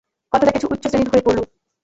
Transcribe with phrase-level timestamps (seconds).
[0.33, 1.39] কথাটা কিছু উচ্চশ্রেণীর হয়ে পড়ল।